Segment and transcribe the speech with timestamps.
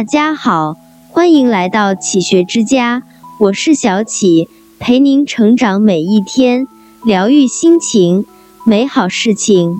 [0.00, 0.78] 大家好，
[1.10, 3.02] 欢迎来到启学之家，
[3.38, 6.66] 我是小启，陪您成长每一天，
[7.04, 8.24] 疗愈心情，
[8.64, 9.76] 美好事情。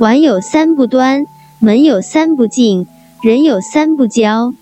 [0.00, 1.24] 碗有三不端，
[1.60, 2.88] 门有三不进，
[3.22, 4.52] 人有三不交。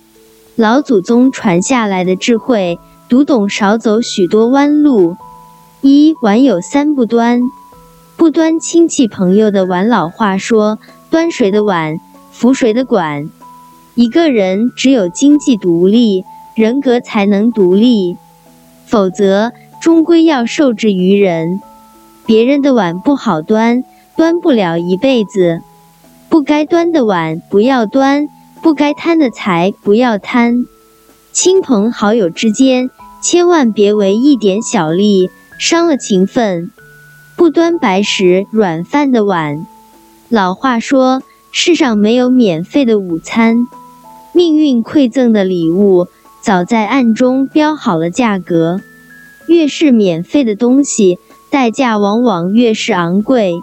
[0.57, 2.79] 老祖宗传下来的智慧，
[3.09, 5.16] 读懂少走许多弯路。
[5.80, 7.40] 一碗有三不端，
[8.18, 9.88] 不端亲戚朋友的碗。
[9.88, 10.79] 老话说，
[11.09, 11.98] 端谁的碗，
[12.30, 13.30] 扶谁的管。
[13.95, 16.25] 一个人只有经济独立，
[16.55, 18.17] 人格才能独立，
[18.87, 21.61] 否则终归要受制于人。
[22.25, 23.85] 别人的碗不好端，
[24.17, 25.61] 端不了一辈子。
[26.31, 28.29] 不该端的碗不要端，
[28.63, 30.65] 不该贪的财不要贪。
[31.32, 32.89] 亲朋好友之间，
[33.23, 36.70] 千万别为一点小利伤了情分。
[37.37, 39.67] 不端白食软饭的碗。
[40.31, 43.67] 老话说，世上没有免费的午餐。
[44.34, 46.09] 命运馈赠的礼物，
[46.41, 48.81] 早在暗中标好了价格。
[49.47, 51.19] 越是免费的东西，
[51.51, 53.55] 代价往往越是昂贵。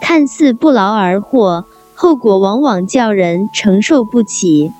[0.00, 4.70] 看似不劳而获，后果往往叫人承受不起。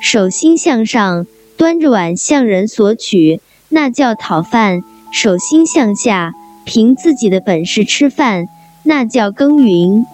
[0.00, 4.80] 手心向上，端着碗向人索取，那叫讨饭；
[5.12, 6.32] 手心向下，
[6.64, 8.48] 凭自己的本事吃饭，
[8.82, 10.04] 那叫耕耘。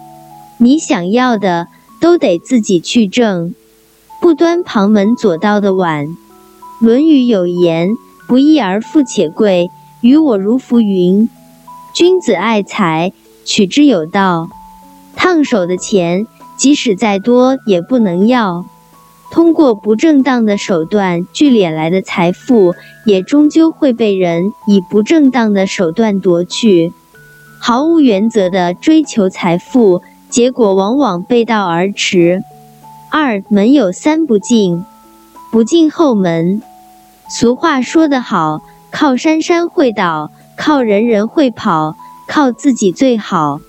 [0.59, 1.67] 你想要的，
[1.99, 3.55] 都得自己去挣。
[4.23, 6.07] 不端旁门左道的碗，
[6.79, 7.89] 《论语》有言
[8.25, 11.27] ：“不义而富且贵，于我如浮云。”
[11.93, 13.11] 君子爱财，
[13.43, 14.47] 取之有道。
[15.13, 18.63] 烫手的钱，即使再多也不能要。
[19.29, 26.93] 通过不正当的手段聚敛来的财富，也终究会被人以不正当的手段夺去。
[27.59, 32.41] 毫无原则的追求财富，结果往往背道而驰。
[33.15, 34.83] 二门有三不进，
[35.51, 36.63] 不进后门。
[37.29, 41.95] 俗话说得好，靠山山会倒，靠人人会跑，
[42.27, 43.61] 靠自己最好。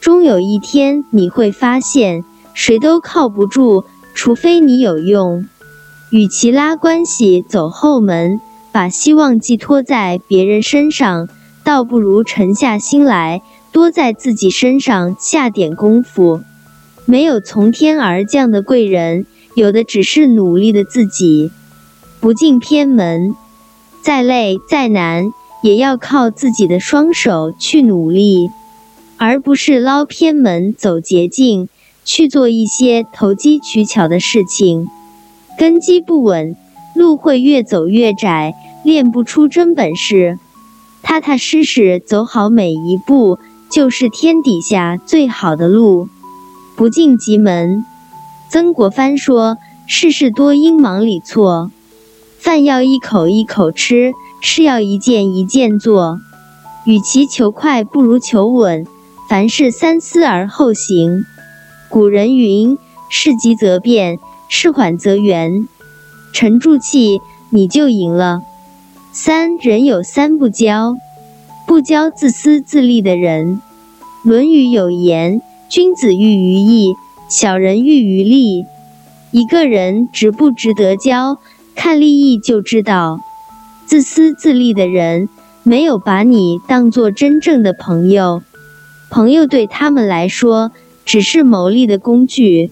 [0.00, 2.22] 终有一天你会发现，
[2.54, 3.82] 谁都靠不住，
[4.14, 5.48] 除非你有用。
[6.10, 8.40] 与其拉关系走后门，
[8.70, 11.28] 把希望寄托在别人身上，
[11.64, 16.42] 倒不如沉下心来，多在自己身上下点功夫。
[17.06, 21.50] 没有从天而降的贵人，有的只是努力的自己。
[22.18, 23.34] 不进偏门，
[24.02, 25.30] 再累再难，
[25.62, 28.50] 也要靠自己的双手去努力，
[29.16, 31.68] 而不是捞偏门走捷径，
[32.04, 34.88] 去做一些投机取巧的事情。
[35.56, 36.56] 根基不稳，
[36.96, 40.40] 路会越走越窄，练不出真本事。
[41.02, 43.38] 踏踏实实走好每一步，
[43.70, 46.08] 就是天底下最好的路。
[46.76, 47.86] 不进急门，
[48.50, 49.56] 曾国藩说
[49.88, 51.70] ：“事事多因忙里错，
[52.38, 56.20] 饭要一口一口吃，事要一件一件做。
[56.84, 58.86] 与其求快，不如求稳。
[59.26, 61.24] 凡事三思而后行。”
[61.88, 62.76] 古人云
[63.08, 64.18] ：“事急则变，
[64.50, 65.66] 事缓则圆。”
[66.34, 68.42] 沉住气，你就赢了。
[69.12, 70.94] 三人有三不交，
[71.66, 73.62] 不交自私自利的人。
[74.28, 75.40] 《论语》有言。
[75.68, 76.94] 君子喻于义，
[77.28, 78.64] 小人喻于利。
[79.32, 81.38] 一个人值不值得交，
[81.74, 83.20] 看利益就知道。
[83.84, 85.28] 自私自利的人，
[85.64, 88.42] 没有把你当做真正的朋友。
[89.10, 90.70] 朋友对他们来说，
[91.04, 92.70] 只是谋利的工具。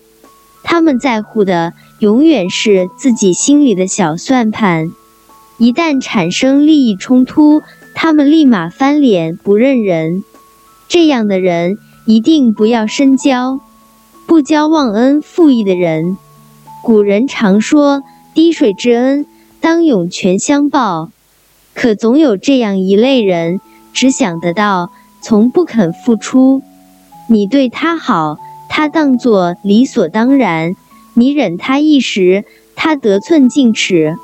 [0.62, 4.92] 他们在乎的，永远是自己心里的小算盘。
[5.58, 7.62] 一旦产生利益冲突，
[7.94, 10.22] 他们立马翻脸不认人。
[10.88, 11.76] 这样的人。
[12.06, 13.60] 一定不要深交，
[14.26, 16.18] 不交忘恩负义的人。
[16.82, 18.02] 古人常说
[18.34, 19.24] “滴水之恩，
[19.58, 21.10] 当涌泉相报”，
[21.72, 23.58] 可总有这样一类人，
[23.94, 24.90] 只想得到，
[25.22, 26.60] 从不肯付出。
[27.30, 28.36] 你对他好，
[28.68, 30.74] 他当作理所当然；
[31.14, 32.44] 你忍他一时，
[32.76, 34.14] 他得寸进尺。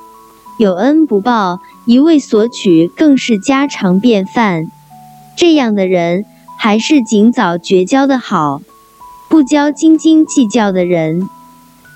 [0.58, 4.70] 有恩不报，一味索取，更是家常便饭。
[5.34, 6.26] 这样的人。
[6.62, 8.60] 还是尽早绝交的好，
[9.30, 11.22] 不交斤斤计较的人。《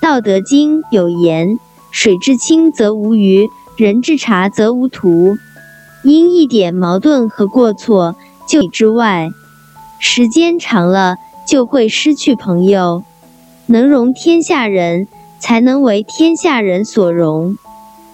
[0.01, 1.59] 道德经》有言
[1.93, 3.47] ：“水至清则无鱼，
[3.77, 5.37] 人至察则无徒。”
[6.03, 8.17] 因一点矛盾和过错
[8.49, 9.29] 就之外，
[9.99, 11.17] 时间长了
[11.47, 13.05] 就会失去朋友。
[13.67, 15.07] 能容天下人，
[15.39, 17.59] 才能为天下人所容。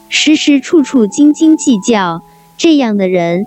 [0.09, 2.23] 时时处处斤斤计较，
[2.59, 3.47] 这样的人。